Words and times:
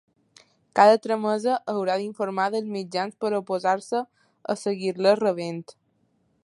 Cada 0.79 0.95
tramesa 1.03 1.57
haurà 1.73 1.97
d’informar 2.03 2.47
dels 2.57 2.73
mitjans 2.77 3.19
per 3.25 3.33
oposar-se 3.41 4.01
a 4.55 4.59
seguir-les 4.65 5.21
rebent. 5.25 5.63